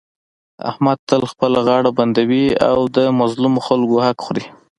[0.69, 4.45] احمد تل خپله غاړه بندوي او د مظلومو خلکو حق خوري.